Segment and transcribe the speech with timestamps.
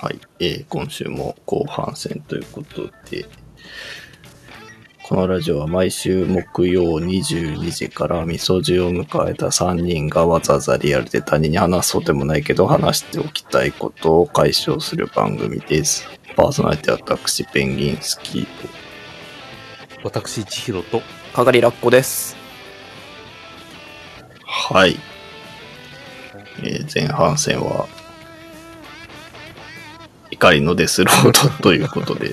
[0.00, 3.26] はい、えー今週も後半戦ということで、
[5.02, 16.06] このラジオは毎週木曜22時から味噌汁を迎えた3人がわざわざリアルで他人に話そうでもないけど話しておきたいことを解消する番組です。
[16.36, 18.68] パーソナリティは私、ペンギンスキーと。
[20.04, 21.02] 私、千尋と、
[21.34, 22.36] かがりラッコです。
[24.44, 24.96] はい。
[26.62, 27.88] えー前半戦は、
[30.38, 32.32] 怒りのデスロードということで、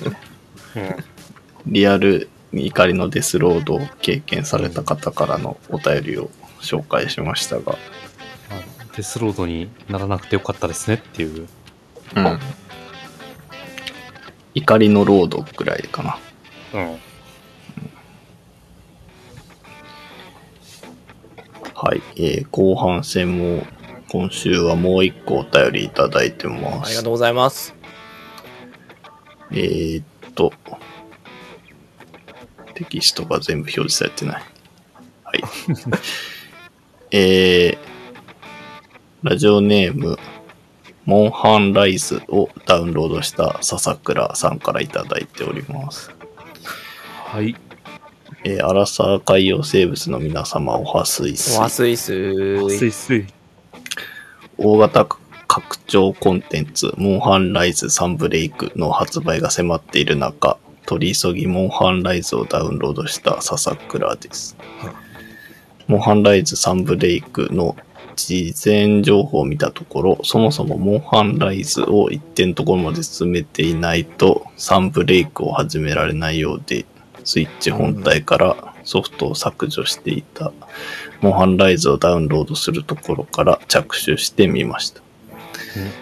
[1.66, 7.76] リアルに怒りのデスロードを経験された方からのお便りを紹介しましたが、
[8.96, 11.48] デスロードにならなくてよかったですねっていう。
[12.14, 12.38] うん。
[14.54, 16.18] 怒りのロードぐらいかな。
[16.74, 16.98] うん。
[21.74, 22.02] はい。
[22.16, 23.66] えー後半戦も
[24.08, 27.02] 今週はもう一個お便りいただいてますありが。
[27.02, 27.75] とうございます。
[29.52, 30.52] えー、っと、
[32.74, 34.42] テキストが全部表示されてない。
[35.24, 35.44] はい。
[37.12, 37.78] えー、
[39.22, 40.18] ラジオネーム、
[41.04, 46.10] モンハンライズをダウンロードした笹倉さんからいただいております。
[47.24, 47.56] はい。
[48.44, 51.62] えー、アラサー海洋生物の皆様、おはすいすお。
[51.62, 53.26] はすいすすーいすい。
[54.58, 55.06] 大型
[55.48, 64.56] 拡張コンテンツ、モンハンライズサンブレイクの発売が迫っている中、取り急ぎモンハンライズをダウンロードした笹倉です。
[65.86, 67.76] モンハンライズサンブレイクの
[68.16, 76.86] 事前情報を見たところ、そもそもモンハンライズを一定のところまで進めていないと、サンブレイクを始められないようで、
[77.24, 80.52] スイッチ本体からソフトを削除していた
[81.20, 85.02] モンハンライズをダウンロードするところから着手してみました。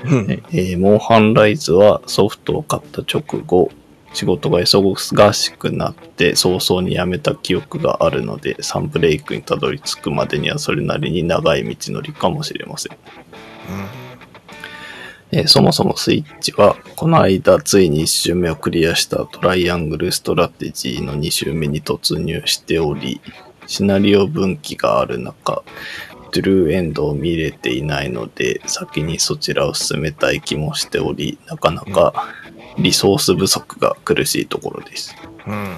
[0.05, 3.71] うんえーモンハンライズはソフトを買った直後、
[4.13, 12.97] 仕事が忙しくなって早々に辞めた記憶があるので、サンブレイクにたどり着くまでにはそれなりに長い道のりかもしれません。
[15.33, 23.21] えーそもそもスイッチは、この間ついに1周目をクリアしたトライアングルストラテジーの2周目に突入しており、
[23.67, 25.65] シナリオ分岐がある中、
[26.35, 32.29] トゥルーエンドを見れていないので、先にそちらを進めたい気もしており、なかなか
[32.77, 35.15] リソース不足が苦しいところです。
[35.47, 35.77] うん。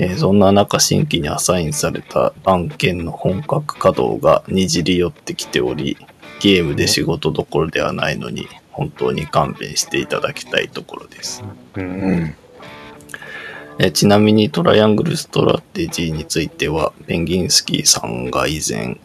[0.00, 5.96] えーそんな中、新規にアサインされた案件の本格稼働がにじり寄ってきており、
[6.40, 11.44] ゲームで仕事どころではないのに、本当に勘弁していただきたいところです。
[11.76, 12.34] うん。
[13.78, 18.98] えーちなみにトライアングルストラテジーについては、ペンギンスキーさんが以前、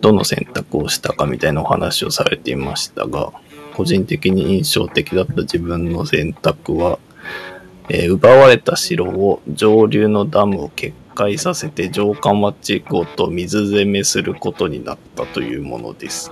[0.00, 3.32] どの選択をしたかみたいなお話をされていましたが、
[3.74, 6.98] 個人的に印象的だった自分の選択は、
[7.88, 16.30] えー奪われた城を上流のダムを決壊させて城下町ごと水攻めすることになったというものです。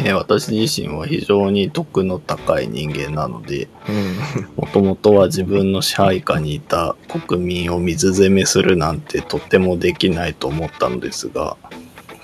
[0.00, 0.06] うん。
[0.06, 3.92] えー私自身は非常に徳の高い人間なので、う
[4.40, 4.54] ん。
[4.56, 11.56] もともとは自分の支配下にいた国民を水攻めするなんてとてもできないと思ったのですが、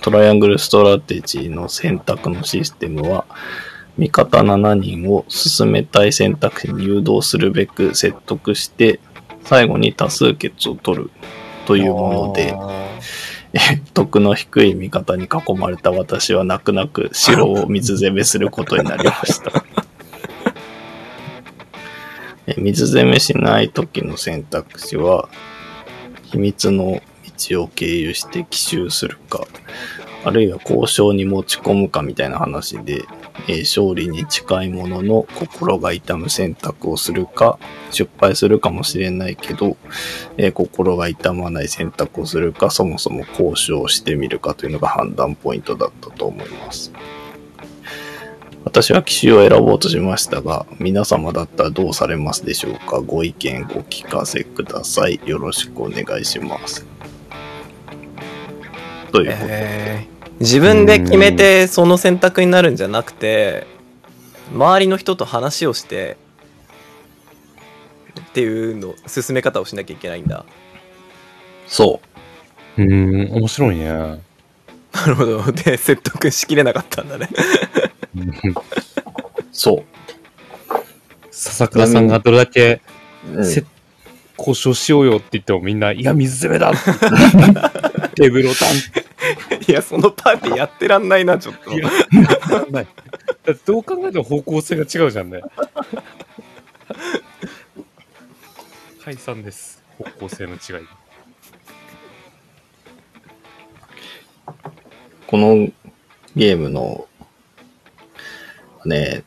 [0.03, 3.26] トライアングルストラテジーの選択のシステムは、
[3.98, 9.00] 味方7人を進めたい選択肢に誘導するべく説得して、
[9.42, 11.10] 最後に多数決を取る
[11.66, 12.54] というもので、
[13.56, 19.64] え 徳の低い味方に囲まれた私は泣く泣く城を水攻めすることになりました。
[22.46, 25.28] え水攻めしない時の選択肢は、
[26.24, 27.00] 秘密の
[27.38, 29.46] 道を経由して奇襲するか、
[30.24, 33.04] あるいは交渉に持ち込むかみたいな話で、
[33.48, 37.58] え勝利に近いものの心が痛む選択をするか、
[37.91, 39.76] 失敗するかもしれないけど、
[40.36, 46.92] え心が痛まない選択をするか、そもそも交渉してみるかというのが判断ポイントだったと思います。
[48.65, 53.00] 私は機種を選ぼうとしましたが、皆様だったらどうされますでしょうか？
[53.00, 55.21] ご意見ご聞かせください。
[55.24, 56.84] よろしくお願いします。
[59.12, 63.66] ということで、えー自分で決めてその選択になるんじゃなくて、
[64.53, 66.16] 周りの人と話をして、
[68.21, 70.44] っていうの、進め方をしなきゃいけないんだ。
[71.66, 72.00] そ
[72.77, 72.83] う。
[72.83, 73.88] うん、面白いね。
[73.88, 74.21] な
[75.06, 75.53] るほど。
[75.53, 77.28] で、説得しきれなかったんだね。
[79.53, 79.84] そ
[81.30, 82.83] 笹倉さんがどれだけ、
[83.33, 83.38] う。
[83.38, 83.65] うんせ
[84.38, 86.78] 交渉しようよって言ってもみんな、いや、水攻めだって
[88.15, 89.05] テーブルをタン
[89.68, 91.72] いや、そのパーティーやってらんないな、ちょっと。
[91.72, 91.91] いや
[92.71, 92.86] ない
[93.45, 95.41] だってどう考えても方向性が違うじゃんね。
[99.04, 99.83] 解散です。
[99.98, 100.86] 方向性の違い。
[105.27, 105.69] この
[106.36, 107.09] ゲームの、
[108.84, 109.24] ね、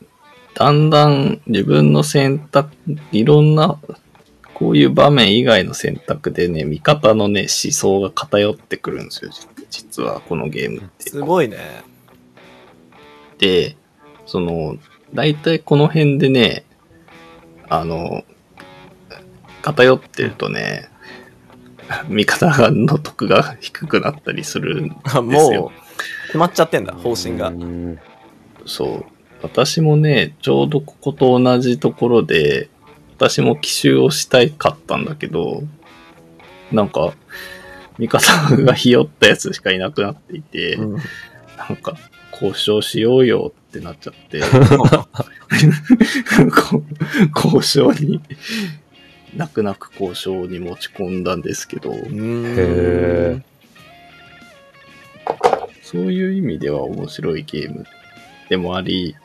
[0.54, 2.72] だんだん自分の選択、
[3.12, 3.80] いろんな、
[4.54, 9.32] こういう場面以外の選択でね、味方のね、思想が偏ってくるんですよ。
[9.32, 11.10] じ実は、このゲームって。
[11.10, 11.58] すごいね。
[13.38, 13.76] で、
[14.26, 14.78] その、
[15.14, 16.64] 大体この辺でね、
[17.70, 18.24] あの、
[19.62, 20.90] 偏ってるとね、
[22.08, 25.72] 味方の得が低くなったりするんあですよもう、
[26.28, 27.54] 決まっちゃってんだ、方針がう。
[27.54, 28.00] ん
[28.66, 29.06] そう。
[29.42, 32.70] 私もね、ちょうどここと同じところで、
[33.18, 35.64] 私も奇襲をしたいかったんだけど、
[36.72, 37.14] なんか、
[38.00, 40.98] 味方がひよったやつしかいなくなっていて、うん。
[41.58, 41.96] なんか、
[42.32, 44.42] 交渉しようよってなっちゃって、
[46.50, 46.84] こ
[47.36, 48.22] 交渉に、
[49.36, 53.44] 泣く泣く交渉に持ち込んだんですけど、へ
[55.84, 57.86] そういう意味では面白いゲーム
[58.48, 59.16] でもあり、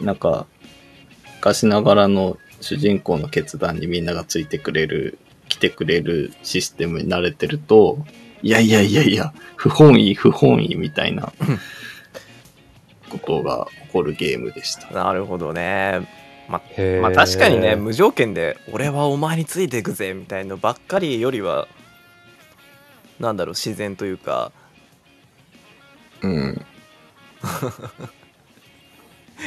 [0.00, 0.46] なんか、
[1.36, 7.98] 昔ながらの主人公の決断にみんながついてくれる、来てくれるシステムに慣れてると、
[8.42, 11.32] いやいやいやいや、不本意不本意みたいな
[13.08, 14.90] ことが起こるゲームでした。
[14.90, 16.08] なるほどね。
[16.48, 16.62] ま
[17.02, 21.66] まあ確かにね、無条件で、俺はお前についていくぜ、みたいのばっかりよりは、
[23.18, 24.52] なんだろう、自然というか、
[26.22, 26.64] うん。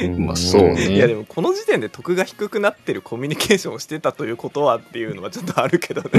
[0.02, 6.10] うんまあそうねいやでもこの時点で得が低くなってるコミュニケーションをしてたということはっていうのはちょっとあるけどね。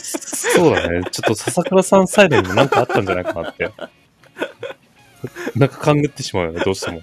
[0.00, 1.02] そうだね。
[1.10, 3.70] ちょっと笹倉さんサイドにもなんかあったんじゃないかなって。
[5.54, 6.98] なんか勘ぐってしまうよね、どうしても。
[6.98, 7.02] い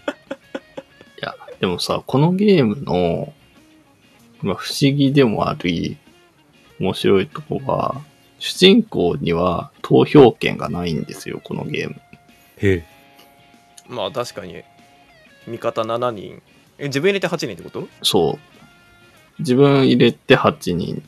[1.21, 3.33] や、でもさ、このゲームの、
[4.41, 5.97] まあ、不思議でもあり、
[6.79, 8.01] 面白いとこは、
[8.39, 11.95] 主人公には投票権がないんですよ、このゲーム。
[12.57, 12.85] へえ。
[13.87, 14.63] まあ確かに、
[15.47, 16.41] 味方7人。
[16.77, 17.87] え、自分入れて8人ってこと？
[18.03, 18.39] そう。
[19.39, 21.03] 自分入れて8人。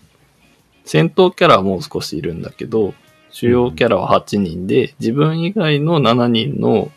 [0.86, 2.94] 戦闘キャラはもう少しいるんだけど、
[3.32, 6.92] 主要キャラは8人で、自分以外の7人の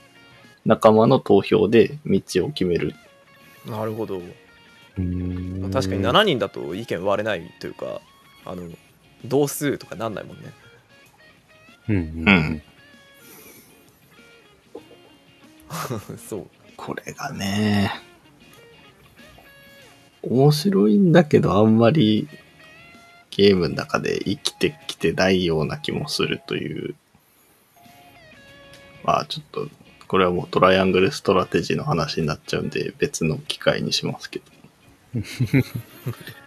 [0.65, 2.95] 仲間の投票で道を決める。
[3.67, 4.21] なるほど。
[4.99, 8.01] うん確かに7人だと意見割れないというか、
[8.45, 8.63] あの、
[9.25, 10.43] 同数とかなんないもんね。
[11.89, 12.63] うんうんうん。
[16.19, 16.47] そう。
[16.85, 17.93] これがね、
[20.21, 22.27] 面白いんだけど、あんまり
[23.31, 26.97] ゲームの中で生きてきてないような気もするという。
[29.05, 29.69] まあちょっと、
[30.09, 34.45] これはもうトライアングルストラテジーの話になっちゃうんで、別の機会にしますけど。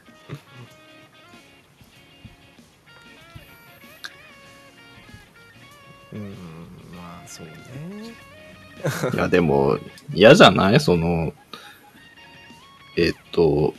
[9.14, 9.78] いや、でも、
[10.14, 10.80] 嫌じゃない？
[10.80, 11.34] その、
[12.98, 13.74] えっと、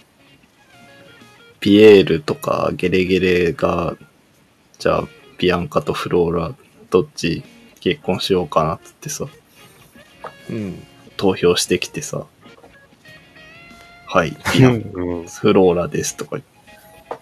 [1.60, 3.96] ピエールとかゲレゲレが、
[4.78, 5.08] じゃあ、
[5.38, 6.54] ビアンカとフローラ、
[6.90, 7.42] どっち
[7.80, 9.26] 結婚しようかなっつってさ、
[10.50, 10.82] うん。
[11.16, 12.26] 投票してきてさ、
[14.06, 15.26] はい、ビアン、うん。
[15.26, 16.38] フローラですとか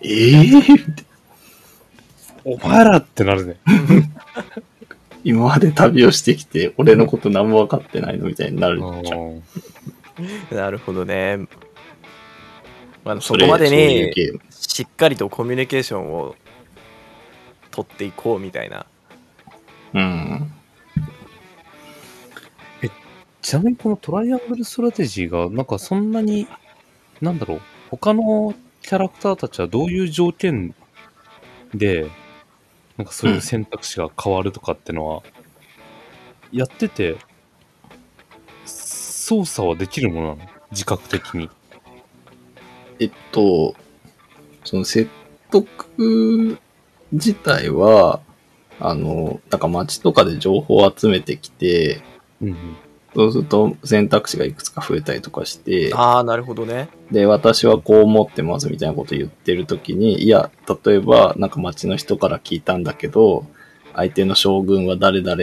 [0.00, 1.04] ええー、
[2.44, 3.56] お前らってなるね。
[5.24, 9.20] 今まで旅をしてきて、俺のこと何も分かってないのみたいになるじゃん。
[9.20, 9.42] うん
[10.50, 11.38] なるほどね。
[13.04, 14.12] まあ、そこまでに。
[14.50, 16.36] しっかりとコミュニケーションを
[17.70, 18.86] 取っていこうみたいな。
[19.94, 20.52] うん。
[23.42, 26.46] ちなみにこのトライアングルストラテジーが、なんかそんなに、
[27.20, 30.74] なんだろう、他のキャラクターたちはどういう条件
[31.74, 32.08] で、
[32.96, 35.22] なんかそういう選択肢が変わるとかってのは、
[36.52, 37.16] やってて、
[38.64, 40.50] 操作はできるものなの？
[40.70, 41.50] 自覚的に。
[43.00, 43.74] えっと、
[44.64, 45.10] その説
[45.50, 46.58] 得
[47.10, 48.20] 自体は、
[48.78, 52.02] あの、なんか街とかで情報を集めてきて、
[52.40, 52.76] うんうん。
[53.14, 56.88] そうすると選択肢がいくつか増えたりとかして、ああ、なるほどね。
[57.12, 60.50] で、私はこう思ってますみたいなこと言ってるときに、いや、
[60.84, 63.46] 例えば、なんか街の人から聞いたんだけど、
[63.94, 65.42] 相手の将軍は誰々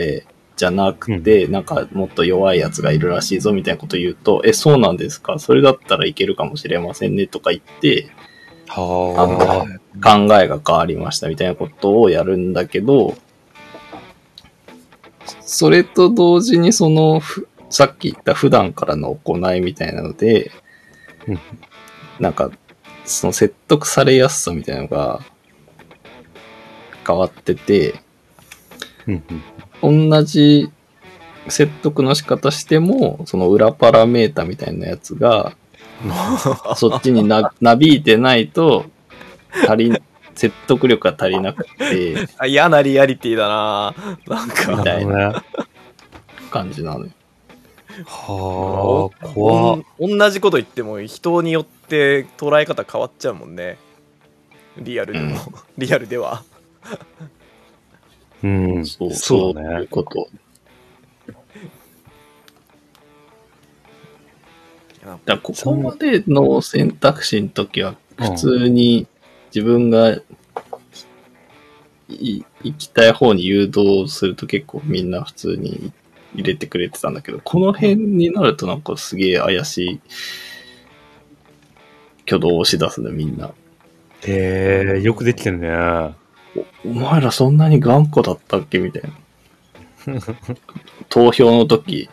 [0.56, 5.38] じゃなくて、なんかもっと弱いやつがいるらしいぞみたいなこと言うと、え、そうなんですか？
[5.38, 8.10] それだったらいけるかもしれませんねとか言って、
[8.68, 9.66] は
[10.02, 13.14] 考えが変わりましたみたいなことをやるんだけど、
[15.40, 20.52] それと同時にそのふさっき言った普段からの行いみたいなので、
[21.26, 21.40] うん
[22.20, 22.50] なんか、
[23.04, 25.20] その説得されやすさみたいなのが
[27.06, 28.00] 変わってて。
[29.82, 30.70] 同じ
[31.48, 35.56] 説得の仕方しても、その裏パラメータみたいなやつが、
[36.76, 38.84] そっちにな、なびいてないと、
[39.66, 40.02] 足り、
[40.34, 43.94] 説得力が足りなくて、あ嫌なリアリティだな
[44.28, 44.84] なんみか。
[44.84, 45.44] たいなな。
[46.50, 47.10] 感じなのよ。
[48.06, 53.78] はあ、怖同じこと言っても人によって捉え方変わっちゃうもんね。
[54.78, 55.36] リアルでも、
[55.76, 56.42] リアルでは。
[58.42, 58.86] うん。
[58.86, 60.28] そう、そそうだねいうこと。
[65.04, 69.06] だからここまでの選択肢の時は、普通に
[69.54, 70.16] 自分が
[72.08, 75.92] い行きたい方に誘導すると結構みんな普通に
[76.34, 80.00] 入れてくれてたんだけど、この辺になるとなんかすげえ怪しい
[82.26, 83.52] 挙動を押し出すね、みんな。
[84.24, 85.70] へえ、よくできてるね。
[86.84, 88.78] おお前らそんなに頑固だったっけ？
[88.78, 89.10] みたいな。
[91.08, 92.08] 投票の時、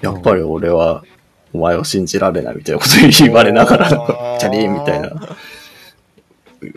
[0.00, 1.04] やっぱり俺は
[1.52, 2.94] お前を信じられないみたいなこと
[3.24, 3.88] 言われながら、
[4.40, 5.36] チャリーンみたいな。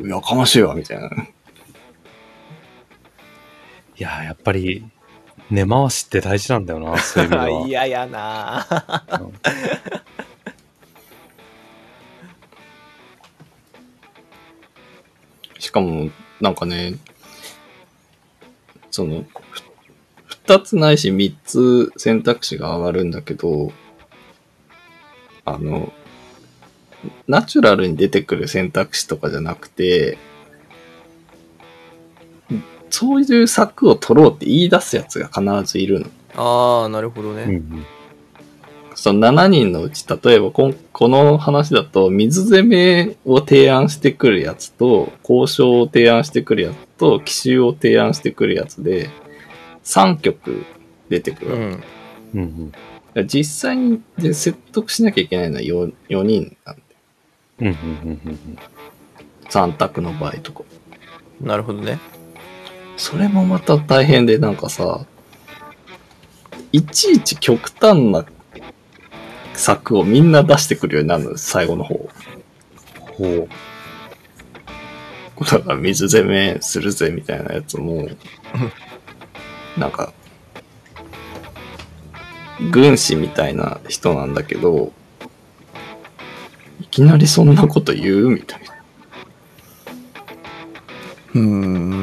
[0.08, 1.10] やかましいわ、みたいな。
[1.10, 1.10] い
[3.98, 4.86] や、やっぱり、
[5.50, 7.68] 根回しって大事なんだよな、そういう意味では。
[7.68, 8.68] 嫌やな
[15.58, 16.96] しかも、なんかね、
[18.92, 19.64] その、ふ
[20.28, 23.72] 二つないし三つ選択肢が上がるんだけど、
[25.46, 25.94] あの、
[27.28, 30.18] ナチュラルに出てくる選択肢とかじゃなくて、
[32.90, 36.08] そういう策を取ろうって言い出すやつが必ずいるの。
[36.36, 37.46] ああ、なるほどうんうね。
[37.58, 37.86] ん。
[38.96, 49.10] その7人のうち、例えばこんこの話だと、水攻めを提案してくるやつと、交渉を提案してくるやつと、奇襲を提案してくるやつで、
[49.86, 50.66] 3曲
[51.08, 51.64] 出てくるわけ。
[51.64, 51.84] うん。
[52.34, 52.74] うん
[53.26, 56.82] 実際にで説得しなきゃいけないのは 4, 4人なんで。
[57.62, 58.58] うんうんうんうん
[59.50, 60.62] 3択の場合とか。
[61.42, 61.98] なるほどね。
[63.00, 65.06] それもまた大変で、なんかさ、
[66.74, 68.26] いちいち極端な
[69.54, 72.10] 策をみんな出してくるようになるの、最後の方。
[73.18, 73.50] ほう。
[75.46, 78.10] だから水攻めするぜみたいなやつも、
[79.78, 80.12] なんか、
[82.72, 84.92] 軍師みたいな人なんだけど、
[86.82, 88.74] いきなりそんなこと言うみたいな。
[91.36, 91.40] うー。
[91.40, 91.99] うんん。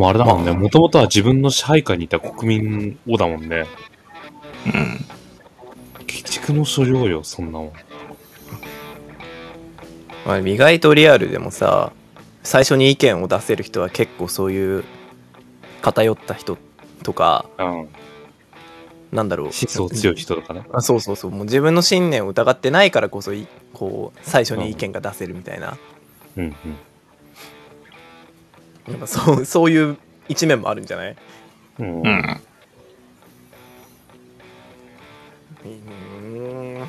[0.00, 3.66] もあれだもんね、もともとは自分の支配下にいた国民をだもんね。
[4.66, 5.06] うん。
[6.00, 7.72] 鬼畜の所領よ、そんなもん。
[10.26, 11.92] まあ、意外とリアルでもさ、
[12.42, 14.84] 最初に意見を出せる人は結構そういう
[15.82, 16.56] 偏った人
[17.02, 17.88] とか、うん。
[19.12, 19.46] なんだろう。
[19.46, 20.62] 思想強い人とかね。
[20.72, 25.76] あそうそうそうもう自分の信念を疑ってないからこそいこう最初に意見が出せるみたいな、
[26.36, 26.54] うんうん。
[28.90, 29.96] やっぱそうそういう
[30.28, 31.16] 一面もあるんじゃない？
[31.78, 32.02] うん。
[32.02, 32.40] うん。
[35.64, 36.84] うん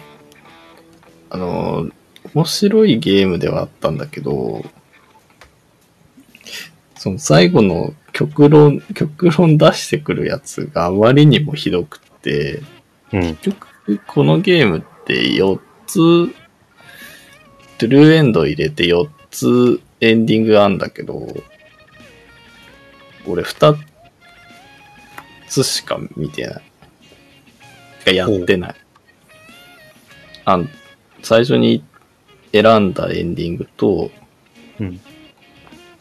[1.29, 1.89] あの、
[2.33, 4.65] 面白いゲームではあったんだけど、
[6.95, 12.61] その最後の極論、極論出してくるやつがあまりにもひどくって、
[13.13, 13.21] うん。
[13.21, 13.67] 結局
[14.07, 15.95] このゲームって4つ、
[17.77, 21.27] トゥルーエンド入れて4つエンディングあんだけど、
[23.31, 23.75] 俺2
[25.47, 26.61] つしか見てない。
[27.99, 28.75] てかやってない。
[30.45, 30.69] あん
[31.21, 31.83] 最初に
[32.51, 34.11] 選んだエンディングと、
[34.79, 34.99] うん。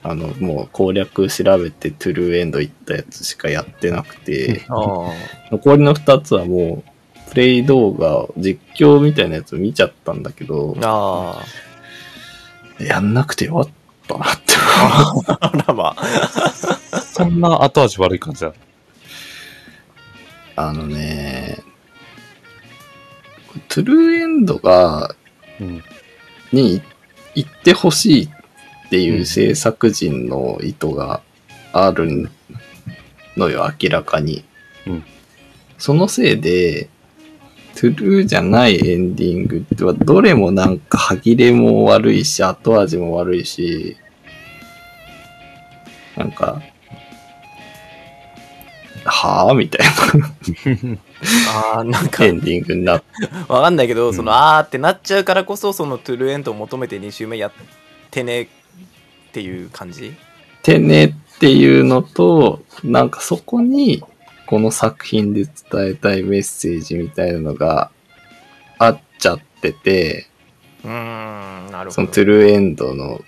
[0.03, 4.63] あの、もう攻略調べてトゥルーエンド行ったやつしかやってなくて、
[5.51, 11.45] 残りの2つはもう、プレイ動画、実況みたいなやつ見ちゃったんだけど、あ
[12.81, 13.69] やんなくてよかっ
[14.13, 14.55] たなって。
[14.57, 15.97] ああらま
[17.03, 18.53] そんな後味悪い感じだ。
[20.57, 21.63] あのね、
[23.69, 25.15] トゥルーエンドが、
[25.61, 25.83] うん。
[26.53, 26.83] に
[27.35, 31.23] 行ってほしいっていう制作人の意図が
[31.73, 32.31] ある
[33.37, 34.45] のよ、明らかに。
[34.87, 35.05] うん
[35.81, 36.91] そのせいで、
[37.75, 43.97] トゥルーじゃないエンディングはどれもなんか歯切れも悪いし、後味も悪いし、
[46.17, 46.61] なんか、
[49.05, 49.87] はぁみたい
[51.75, 53.07] ああ、なんなかエ、ンディングになって。
[53.49, 54.15] わかんないけど、うん。
[54.15, 57.53] その、あーってなっちゃうからこそ、そのトゥルーエンドを求めて2周目やっ
[58.11, 58.47] てねっ
[59.33, 60.15] ていう感じ？
[60.63, 64.03] てねっていうのと、なんかそこに、
[64.51, 65.53] この作品で伝
[65.91, 67.93] えたいメッセージみたいなのが
[68.79, 70.27] あっちゃってて、
[70.83, 72.15] うーん、なるそのほど。
[72.17, 73.21] トゥルーエンドの、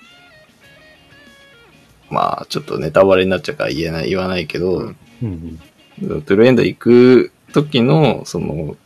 [2.11, 5.61] まあちょっとネタバレになっちゃうから言えない、言わないけど、うんうん
[6.02, 8.76] トゥルーエンド行く時の、その、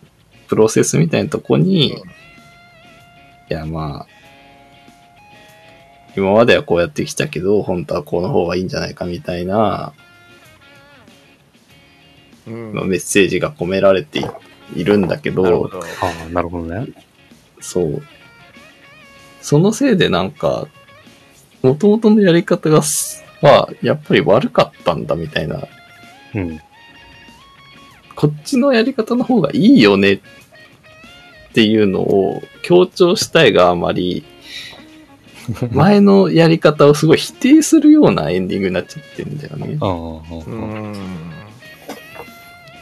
[0.47, 2.13] プロセスみたいなとこに、うんい
[3.49, 4.07] やまあ、
[6.15, 9.95] 今まではこうやってきたけど、本当はこの方がいいんじゃないかみたいな、
[12.47, 14.25] うんまあメッセージが込められてい
[14.75, 15.79] いるんだけど、なるほど。
[15.79, 15.83] あ
[16.27, 16.87] あ、なるほどね。
[17.61, 18.03] そう。
[19.41, 20.67] そのせいでなんか、
[21.63, 25.69] 元々のやり方がす、は、やっぱり悪かったんだみたいな、
[26.35, 26.61] うん。
[28.15, 30.21] こっちのやり方の方がいいよねっ
[31.53, 34.25] ていうのを強調したいがあまり、
[35.71, 39.79] 前のやり方をすごい否定するようなエンディングになっちゃってるんだよね。
[39.81, 41.46] ああああうーん。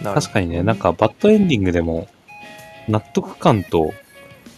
[0.03, 2.09] 確かにね、なんかバッドエンディングでも、
[2.89, 3.95] 納得感と、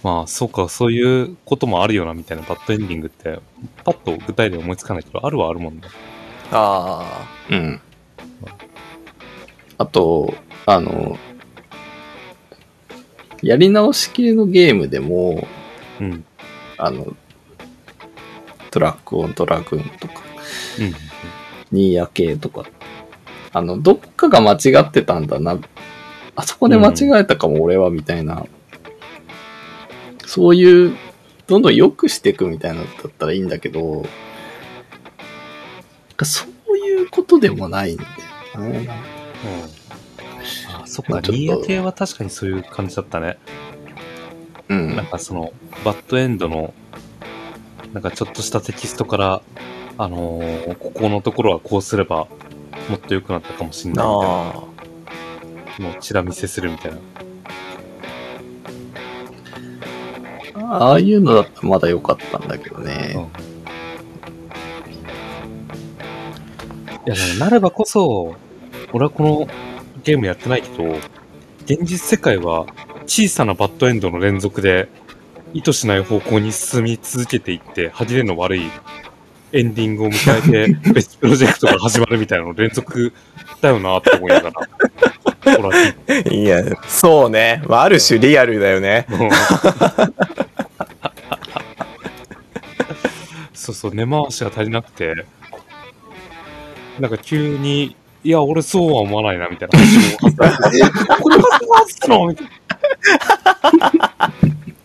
[0.03, 3.41] まあ、そうか、そういうこともあるよな、みたいなバッドエンディングって、
[3.85, 5.83] パッと具体で思いつかないけど、あるはあるもんね。
[6.51, 7.81] あうん。
[9.79, 11.19] あと、あの、
[13.43, 15.47] やり直し系のゲームでも、
[16.01, 16.25] うん。
[16.79, 17.17] あの、
[18.71, 20.23] トラックオントラグーンとか、
[20.81, 20.95] うん。
[21.73, 22.65] ニーヤ系とか、
[23.57, 25.59] あの、どっかが間違ってたんだな、
[26.35, 28.45] あそこで間違えたかも俺はみたいな、
[30.27, 30.95] そういう、
[31.47, 34.05] どんどん良くしていくみたいなのだったらいいんだけど、
[36.23, 38.05] そういうことでもないんだ
[38.57, 38.89] よね。
[38.91, 43.39] ああ、そっか、ニーヤ系は確かにそういう感じだったね。
[44.69, 45.07] うんなん。
[45.07, 46.75] かその、バッドエンドの、
[47.95, 49.41] なんかちょっとしたテキストから、
[49.97, 52.29] あのーここのところはこうすれば、
[52.89, 54.03] もっと良くなったかもしんあ。
[54.03, 54.37] ないみたいな。
[54.39, 54.77] あ
[55.79, 56.99] もうチラ見せするみたいな。
[60.69, 63.15] ああいうのだったらまだ良かったんだけどね。
[67.07, 68.35] いや、でもなればこそ、
[68.93, 69.49] 俺はこの
[70.03, 70.97] ゲームやってないけど、
[71.65, 72.67] 現実世界は
[73.07, 74.89] 小さなバッドエンドの連続で、
[75.53, 78.71] 意図しない方向に進み続けていって、歯切れの悪い
[79.53, 83.13] エンディングを迎えて、 別プロジェクトが始まるみたいなの連続
[83.61, 84.69] だよなって思いながら。
[86.31, 87.63] いや、そうね。
[87.67, 89.07] まあ、ある種リアルだよね。
[89.11, 89.31] うん
[93.55, 95.27] そうそう、根回しが足りなくて、
[97.01, 100.37] なんか急に、いや、俺そうは思わないな、みたいな話も発
[100.71, 100.87] 生して、
[101.19, 101.49] え、これ発
[101.87, 102.27] 生したの？
[102.29, 104.33] みたいな。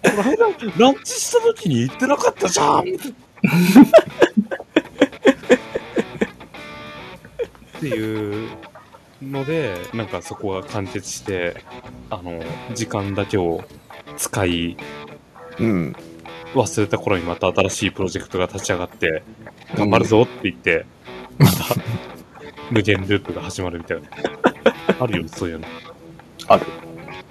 [0.04, 3.15] ラランチした時に言ってなかったじゃんみたいな
[7.82, 8.50] っていう
[9.24, 11.63] ので、なんかそこが完結して、
[12.12, 12.44] あの、
[12.76, 13.63] 時間だけを
[14.17, 14.78] 使い、
[15.60, 15.96] うん。
[16.54, 19.24] 忘れた頃にまた新しいプロジェクトが立ち上がって、
[19.74, 20.86] 頑張るぞって言って、
[21.39, 21.54] また、
[22.70, 24.10] 無限ループが始まるみたいな。
[25.00, 25.67] あるよ、そういうの。
[26.48, 26.65] ある。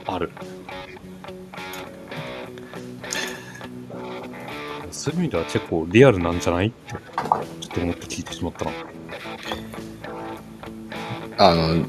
[0.06, 0.30] ある。
[4.90, 6.66] そういう意味では結構リアルなんじゃない？
[6.66, 7.00] って、ちょっ
[7.68, 8.72] と思って聞いてしまったな。
[11.40, 11.86] あの、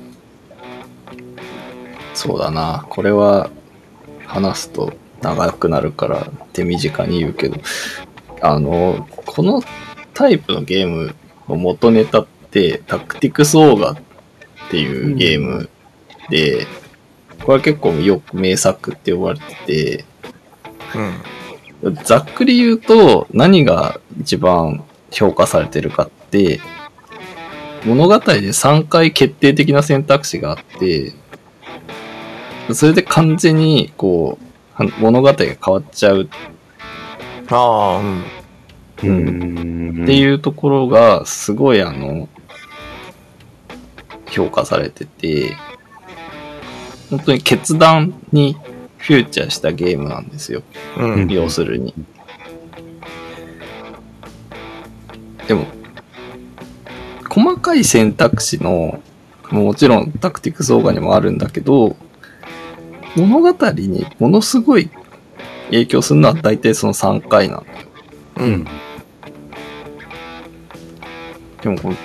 [2.14, 2.86] そうだな。
[2.88, 3.50] これは
[4.26, 7.58] 話すと長くなるから手短に言うけど、
[8.42, 9.62] あの、この
[10.14, 11.14] タイプのゲーム
[11.50, 13.98] の元ネタってタクティクスオーガっ
[14.70, 15.70] ていうゲーム
[16.30, 16.66] で、
[17.44, 20.06] これは結構よく名作って呼ばれてて、
[21.84, 21.96] うん。
[22.06, 26.62] ざっくり言うと何が一番評価されてるかって、
[27.86, 31.14] 物語で3回決定的な選択肢があって、
[32.74, 36.30] それで完全にこう、は物語が変わっちゃう
[37.50, 38.24] ああ、うん。
[38.98, 40.04] うーん。
[40.04, 42.30] っていうところがすごいあの、
[44.30, 45.56] 評価されてて、
[47.10, 48.56] 本当に決断に
[48.98, 50.64] フューチャーしたゲームなんですよ。
[50.98, 51.30] うん。
[51.30, 51.94] 要するに。
[55.48, 55.81] でも、細
[57.62, 59.02] かい選択肢の、
[59.50, 61.96] もちろんタクティクスオーガにもあるんだけど、
[63.16, 64.90] 物語にものすごい
[65.66, 67.66] 影響するのは大体その3回なの。
[68.38, 68.68] ううんん。。
[71.62, 71.96] でもこの、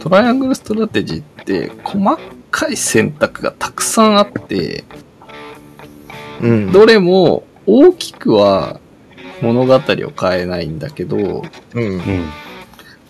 [0.00, 2.18] トライアングルストラテジーって細
[2.50, 4.84] かい選択がたくさんあって、
[6.40, 8.78] うんどれも大きくは
[9.40, 9.80] 物語を
[10.18, 12.24] 変えないんだけど、うんうん。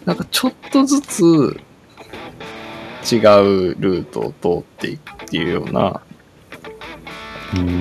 [0.07, 6.01] なんかちょっとずつ違うルートを通っていくっていうような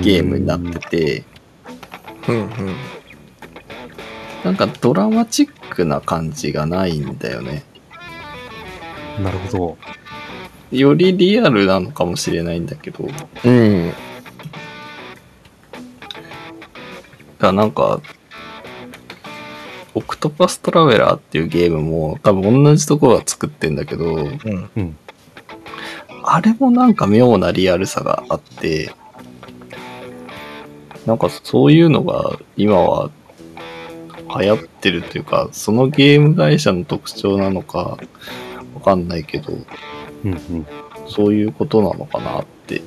[0.04, 1.24] ゲームになってて、
[2.28, 2.50] うんうん
[4.44, 7.64] なんかドラマチックな感じがないんだよね。
[9.20, 9.78] なるほど。
[10.72, 13.92] よりリアルなのかもしれないんだけど、だかうん
[17.40, 18.02] らなんか、
[19.96, 24.98] オクトパストラベラーっていうゲームも多分同じところが作ってんだけど、うんうん。
[26.24, 28.94] あれもなんか妙なリアルさがあって、
[31.06, 33.10] なんかそういうのが今は
[34.38, 37.98] 流行ってるというか、そのゲーム会社の特徴なのか
[38.74, 39.54] わかんないけど、
[40.26, 40.68] うんうん。
[41.08, 42.82] そういうことなのかなって。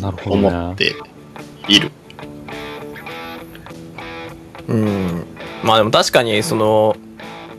[0.00, 0.48] なるほどね。
[0.48, 0.94] 思って
[1.70, 1.90] いる。
[4.68, 5.24] うん。
[5.64, 6.96] まあでも確かにその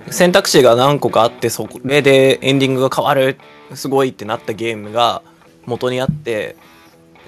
[0.09, 3.37] 選択肢が何個かあってそれでエンディングが変わる
[3.73, 5.21] すごいってなったゲームが
[5.65, 6.55] 元にあって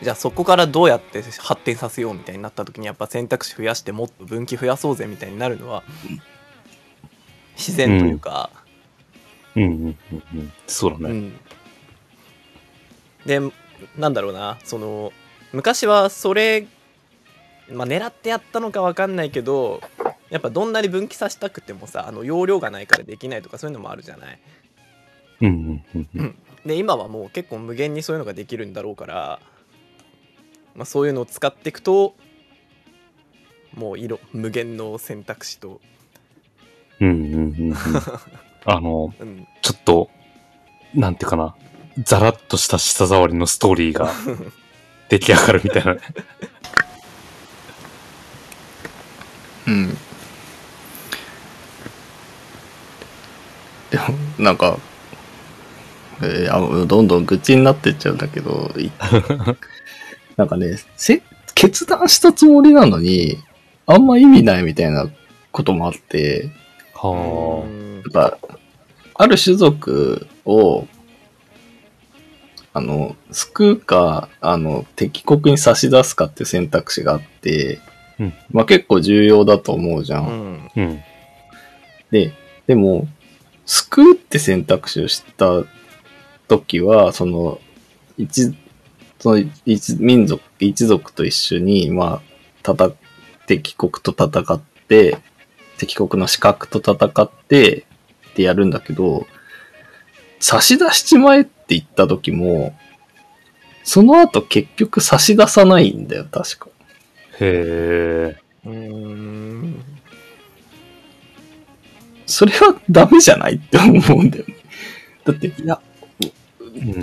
[0.01, 5.83] じゃあそこからどうやって発展させようみたいになった時にやっぱ選択肢増やしてもっと分岐増やそうぜみたいになるのは
[7.55, 8.49] 自然というか、
[9.55, 9.63] うん。
[9.63, 9.69] うん。
[9.69, 9.97] うん。
[10.35, 10.51] うん。
[10.67, 11.09] そうだね。
[11.11, 11.39] うん。
[13.25, 13.39] で
[13.97, 14.57] なんだろうな。
[14.63, 15.13] その
[15.53, 16.65] 昔はそれ、
[17.69, 19.81] まあ、狙ってやったのか分かんないけど
[20.29, 24.39] やっぱどんなに分岐させたくてもさあの容量がないからできないとかそういうのもあるじゃない？
[25.41, 26.35] うんうんうんうん。
[26.65, 29.39] で今はもう結構無限にそういうのができるんだろうから、
[30.75, 32.15] まあ、そういうのを使っていくと
[33.75, 35.81] もう色無限の選択肢と、
[36.99, 37.75] うんうんうんうん。
[38.65, 40.09] あの、うん、ちょっと、
[40.93, 41.55] なんていうかな、
[42.03, 44.13] ザラッとした舌触りのストーリーが
[45.09, 46.01] 出来上がるみたいなね。
[49.67, 49.97] うん。
[53.91, 54.03] でも、
[54.39, 54.77] なんか、
[56.21, 58.91] えーあどんどん愚痴になってっちゃうんだけど、い
[60.37, 61.21] なんかね、せ、
[61.53, 63.37] 決断したつもりなのに、
[63.85, 65.07] あんま意味ないみたいな
[65.51, 66.49] こともあって、
[66.93, 67.65] は
[68.03, 68.37] やっぱ、
[69.15, 70.87] ある種族を、
[72.73, 77.79] あの、救うか、あの、敵国に差し出すかっていう選択肢があって、
[78.23, 80.19] うんまあ結構重要だと思うじゃ。
[80.19, 80.71] うん。
[80.75, 81.03] うん。
[82.11, 82.33] で、
[82.67, 83.07] でも、
[83.65, 85.63] 救うって選択肢をした
[86.47, 87.59] 時は、その、
[88.17, 88.53] 一、
[89.19, 92.21] その一民族、一族と一緒に、まあ、
[92.61, 92.91] たた、
[93.47, 95.17] 敵国と戦って、
[95.77, 97.85] 敵国の資格と戦って、
[98.31, 99.27] ってやるんだけど、
[100.39, 102.75] 差し出しちまえって言った時も、
[103.83, 106.67] その後結局差し出さないんだよ、確か。
[107.39, 108.37] へえ。
[108.65, 109.83] うーん
[112.25, 114.55] それはダメじゃないって思うんだよね。
[115.25, 115.71] だって、う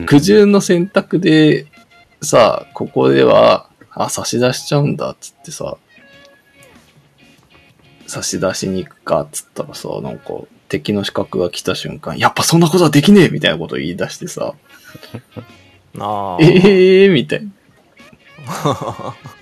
[0.02, 1.66] ん苦渋の選択で、
[2.20, 5.76] さ、ここでは、あ、差し出しちゃうんだ、つってさ、
[8.06, 10.34] 差し出しに行くか、つったらさ、なんか、
[10.68, 14.54] 敵の資格が来た瞬間、やっぱそんなことはできねえみたいなことを言い出してさ、
[15.98, 17.50] ああええー、みたいな。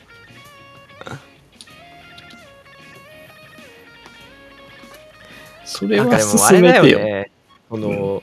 [5.68, 6.98] それなんかはでもあれだ進めてよ。
[6.98, 7.30] よね。
[7.68, 8.22] この、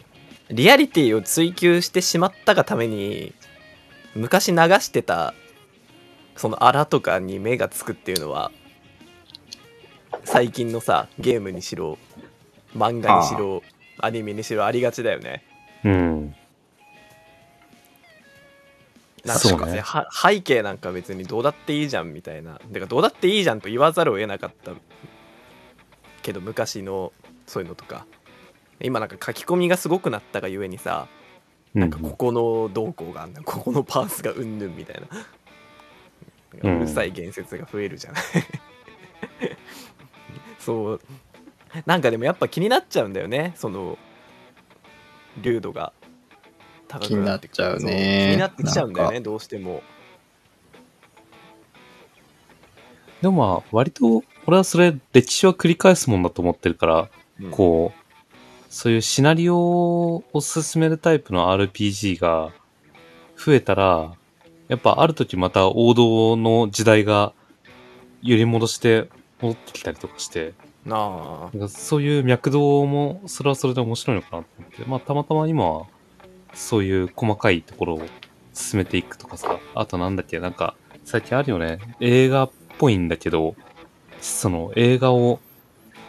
[0.50, 3.34] リアリティを追求してしまったがために
[4.16, 5.34] 昔流してた
[6.36, 8.52] そのあらとかに目がつくっていうのは
[10.24, 11.98] 最近のさゲームにしろ
[12.76, 13.64] 漫画にしろ
[14.00, 15.44] アニメにしろありがちだよね。
[15.84, 16.36] うん。
[19.24, 19.84] なんかそうね。
[20.12, 22.54] 背景なんか別にどうだっていいじゃんみたいな。
[22.54, 24.74] だからどうだっていいじゃんと言わざるを得なかった
[26.22, 27.14] けど昔の
[27.46, 28.06] そういうのとか。
[28.82, 31.08] 今なんか書き込みがすごくなったがゆえにさ
[31.74, 33.42] なんかここの動向があんだ。
[33.42, 35.02] ここのパーツがうんぬんみたい
[36.62, 36.78] な。
[36.78, 38.24] うるさい言説が増えるじゃない。
[40.60, 41.02] そう。
[41.86, 43.54] なんかでもやっぱ気になっちゃうんだよね。
[43.56, 43.98] その
[45.42, 45.92] 流度が。
[46.88, 48.28] 高くなってく気になっちゃうね。
[48.30, 49.20] 気になってきちゃうんだよね。
[49.20, 49.84] どうしても。
[53.22, 57.10] でもまあ、割と、俺はそれ、歴史は繰り返すもんだと思ってるから、うん
[57.52, 58.34] こう、
[58.70, 62.52] そういうシナリオを進めるタイプの RPG が
[63.38, 64.14] 増えたら、
[64.68, 67.34] やっぱある時また王道の時代が
[68.22, 69.10] 揺り戻して
[69.42, 70.54] 戻ってきたりとかして、
[70.86, 75.86] なあそういう脈動もそれはそれで面白いのかなと思って、まあたまたま今は
[76.54, 78.02] そういう細かいところを
[78.54, 83.56] 進めていくとかさ、あとなんだっけ、なんか最近あるよね、映画っぽいんだけど、
[84.22, 85.40] その映画を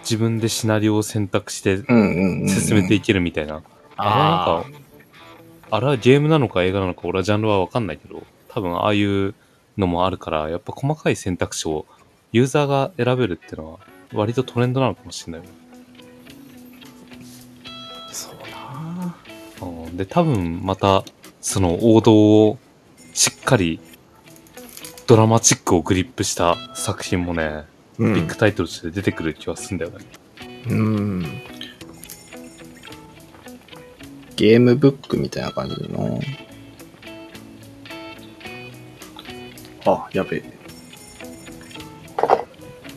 [0.09, 1.79] 自分でシナリオを選択して。
[1.79, 3.63] 進めていけるみたいな。
[3.97, 4.87] あれなんか、
[5.71, 9.35] あれはゲームなのか映画なのか俺はジャンルはわかんないけど、多分ああいう
[9.77, 11.87] のもあるから、やっぱ細かい選択肢を
[12.33, 13.79] ユーザーが選べるっていうのは
[14.13, 15.43] 割とトレンドなのかもしれない。
[18.13, 19.17] そうな
[19.61, 21.05] うんで、多分また、
[21.41, 22.59] その王道を
[23.15, 23.81] しっかり
[25.07, 27.65] ドラマチックをグリップした作品もね、
[27.99, 30.05] うビッグタイトルとして出てくる気はするんだよね。
[30.69, 31.43] うん
[34.37, 36.21] ゲームブックみたいな感じだな。
[39.87, 40.43] あ、やべえ。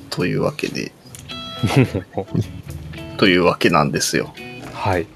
[0.10, 0.92] というわけで、
[3.18, 4.34] というわけなんですよ。
[4.74, 5.08] はい。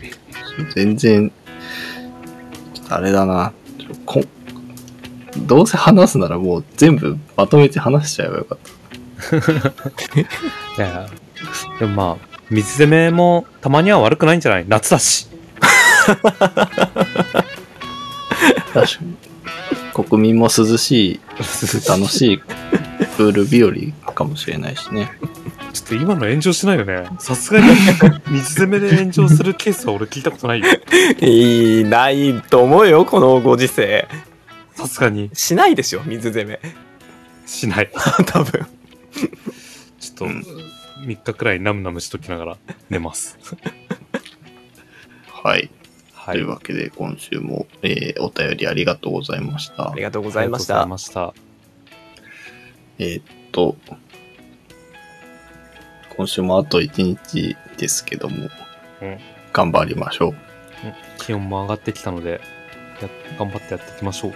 [0.75, 1.31] 全然、
[2.89, 3.51] あれだな。
[5.45, 8.82] どうせ話すならもう全部まとめて話しちゃえばよかった。
[10.77, 11.07] いや、
[11.79, 14.65] でもまあ、水攻めもたまには悪くないんじゃない？
[14.67, 15.27] 夏だし。
[16.07, 16.33] 確
[18.73, 19.15] かに。
[19.93, 21.19] 国民も涼しい、
[21.87, 22.37] 楽しい
[23.17, 25.11] プール日和かもしれないしね。
[25.71, 27.05] ちょっと今の炎上しないよね。
[27.19, 27.67] さすがに
[28.27, 30.67] 水攻めで炎上するケースは俺聞いたことないよ。
[31.21, 34.07] いいないと思うよこのご時世
[34.75, 36.59] さすがにしないでしょ水攻め
[37.45, 37.91] しない。
[38.25, 38.65] 多分
[39.99, 42.57] ちょっと、3日くらいナムナムしときながら
[42.89, 43.37] 寝ます。
[45.27, 45.69] はい。
[46.13, 50.01] はというわけで、今週も、えーお便りありがとうございましたあり。
[50.01, 51.33] がとうございました。
[52.99, 53.75] えーっと、
[56.15, 58.49] 今週もあと1日ですけども、
[59.01, 59.17] うん
[59.51, 60.35] 頑張りましょう。
[61.19, 62.41] 気温も上がってきたので、
[63.01, 64.33] や頑張ってやっていきましょう。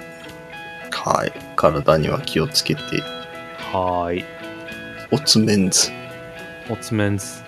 [0.91, 1.31] はい。
[1.55, 2.81] 体には気をつけて、
[3.71, 4.25] はーい。
[5.09, 5.89] Otzmens.
[6.67, 7.41] Otzmens.